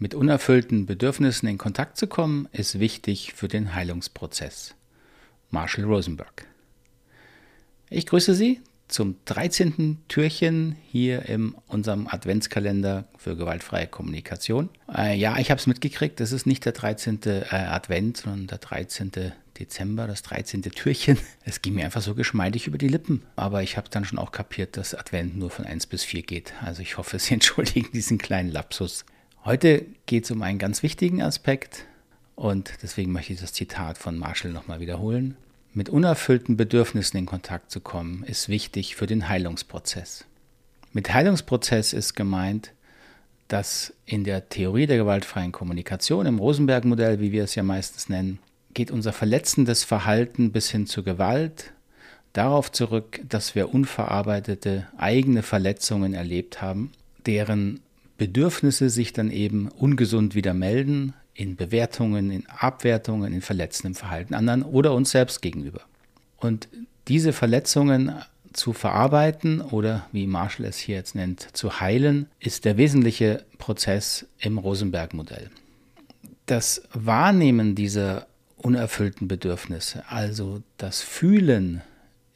[0.00, 4.76] Mit unerfüllten Bedürfnissen in Kontakt zu kommen, ist wichtig für den Heilungsprozess.
[5.50, 6.46] Marshall Rosenberg.
[7.90, 9.98] Ich grüße Sie zum 13.
[10.06, 14.68] Türchen hier in unserem Adventskalender für gewaltfreie Kommunikation.
[14.94, 17.18] Äh, ja, ich habe es mitgekriegt, das ist nicht der 13.
[17.24, 19.10] Äh, Advent, sondern der 13.
[19.58, 20.62] Dezember, das 13.
[20.62, 21.18] Türchen.
[21.44, 23.22] Es ging mir einfach so geschmeidig über die Lippen.
[23.34, 26.52] Aber ich habe dann schon auch kapiert, dass Advent nur von 1 bis 4 geht.
[26.62, 29.04] Also ich hoffe, Sie entschuldigen diesen kleinen Lapsus.
[29.44, 31.86] Heute geht es um einen ganz wichtigen Aspekt
[32.34, 35.36] und deswegen möchte ich das Zitat von Marshall nochmal wiederholen.
[35.72, 40.24] Mit unerfüllten Bedürfnissen in Kontakt zu kommen, ist wichtig für den Heilungsprozess.
[40.92, 42.72] Mit Heilungsprozess ist gemeint,
[43.46, 48.40] dass in der Theorie der gewaltfreien Kommunikation, im Rosenberg-Modell, wie wir es ja meistens nennen,
[48.74, 51.72] geht unser verletzendes Verhalten bis hin zur Gewalt
[52.32, 56.92] darauf zurück, dass wir unverarbeitete eigene Verletzungen erlebt haben,
[57.26, 57.80] deren
[58.18, 64.64] Bedürfnisse sich dann eben ungesund wieder melden, in Bewertungen, in Abwertungen, in verletzendem Verhalten anderen
[64.64, 65.82] oder uns selbst gegenüber.
[66.36, 66.68] Und
[67.06, 68.12] diese Verletzungen
[68.52, 74.26] zu verarbeiten oder wie Marshall es hier jetzt nennt, zu heilen, ist der wesentliche Prozess
[74.40, 75.50] im Rosenberg-Modell.
[76.46, 81.82] Das Wahrnehmen dieser unerfüllten Bedürfnisse, also das Fühlen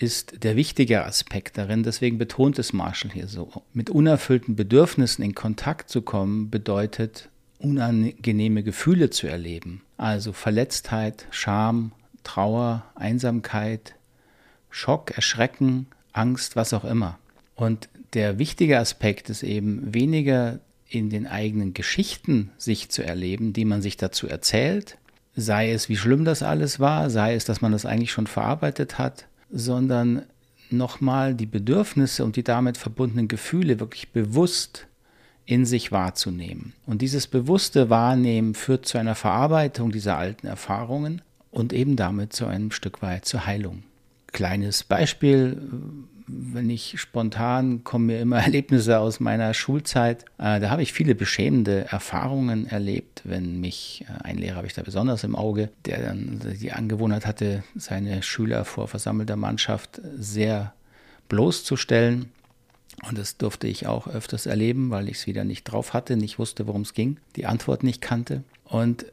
[0.00, 1.82] ist der wichtige Aspekt darin.
[1.82, 3.62] Deswegen betont es Marshall hier so.
[3.72, 9.82] Mit unerfüllten Bedürfnissen in Kontakt zu kommen, bedeutet unangenehme Gefühle zu erleben.
[9.96, 13.94] Also Verletztheit, Scham, Trauer, Einsamkeit,
[14.70, 17.18] Schock, Erschrecken, Angst, was auch immer.
[17.56, 23.64] Und der wichtige Aspekt ist eben weniger in den eigenen Geschichten sich zu erleben, die
[23.64, 24.96] man sich dazu erzählt,
[25.34, 28.98] sei es, wie schlimm das alles war, sei es, dass man das eigentlich schon verarbeitet
[28.98, 30.22] hat, sondern
[30.70, 34.86] nochmal die Bedürfnisse und die damit verbundenen Gefühle wirklich bewusst
[35.46, 36.74] in sich wahrzunehmen.
[36.84, 42.46] Und dieses bewusste Wahrnehmen führt zu einer Verarbeitung dieser alten Erfahrungen und eben damit zu
[42.46, 43.82] einem Stück weit zur Heilung.
[44.26, 45.60] Kleines Beispiel,
[46.28, 50.24] wenn ich spontan kommen mir immer Erlebnisse aus meiner Schulzeit.
[50.38, 54.74] Äh, da habe ich viele beschämende Erfahrungen erlebt, wenn mich äh, ein Lehrer habe ich
[54.74, 60.74] da besonders im Auge, der dann die Angewohnheit hatte, seine Schüler vor versammelter Mannschaft sehr
[61.28, 62.30] bloßzustellen.
[63.08, 66.38] Und das durfte ich auch öfters erleben, weil ich es wieder nicht drauf hatte, nicht
[66.38, 68.42] wusste, worum es ging, die Antwort nicht kannte.
[68.64, 69.06] Und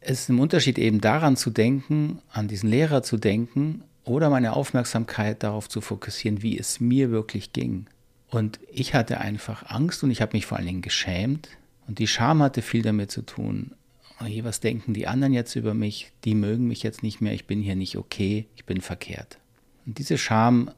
[0.00, 4.54] es ist ein Unterschied eben daran zu denken, an diesen Lehrer zu denken oder meine
[4.54, 7.86] Aufmerksamkeit darauf zu fokussieren, wie es mir wirklich ging.
[8.30, 11.50] Und ich hatte einfach Angst und ich habe mich vor allen Dingen geschämt.
[11.86, 13.72] Und die Scham hatte viel damit zu tun.
[14.20, 16.12] Oje, was denken die anderen jetzt über mich?
[16.24, 19.38] Die mögen mich jetzt nicht mehr, ich bin hier nicht okay, ich bin verkehrt.
[19.84, 20.70] Und diese Scham,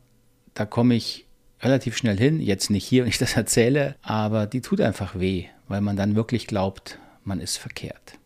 [0.55, 1.27] da komme ich
[1.61, 5.47] relativ schnell hin, jetzt nicht hier, wenn ich das erzähle, aber die tut einfach weh,
[5.69, 8.19] weil man dann wirklich glaubt, man ist verkehrt.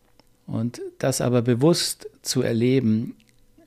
[0.47, 3.15] Und das aber bewusst zu erleben,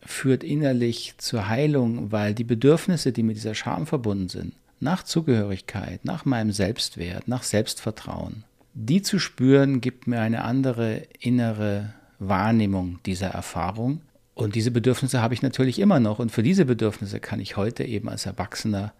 [0.04, 6.04] führt innerlich zur Heilung, weil die Bedürfnisse, die mit dieser Scham verbunden sind, nach Zugehörigkeit,
[6.04, 13.28] nach meinem Selbstwert, nach Selbstvertrauen, die zu spüren, gibt mir eine andere innere Wahrnehmung dieser
[13.28, 14.00] Erfahrung.
[14.34, 16.18] Und diese Bedürfnisse habe ich natürlich immer noch.
[16.18, 18.92] Und für diese Bedürfnisse kann ich heute eben als Erwachsener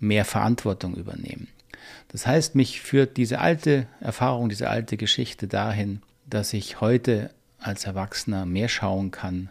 [0.00, 1.48] mehr Verantwortung übernehmen.
[2.08, 7.84] Das heißt, mich führt diese alte Erfahrung, diese alte Geschichte dahin, dass ich heute als
[7.84, 9.50] Erwachsener mehr schauen kann,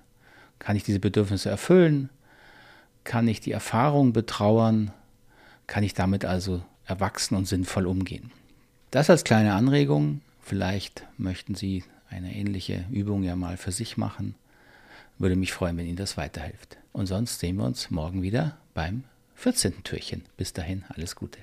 [0.59, 2.09] kann ich diese Bedürfnisse erfüllen?
[3.03, 4.91] Kann ich die Erfahrung betrauern?
[5.67, 8.31] Kann ich damit also erwachsen und sinnvoll umgehen?
[8.91, 10.21] Das als kleine Anregung.
[10.41, 14.35] Vielleicht möchten Sie eine ähnliche Übung ja mal für sich machen.
[15.17, 16.77] Würde mich freuen, wenn Ihnen das weiterhilft.
[16.93, 19.03] Und sonst sehen wir uns morgen wieder beim
[19.35, 19.83] 14.
[19.83, 20.23] Türchen.
[20.37, 21.39] Bis dahin, alles Gute.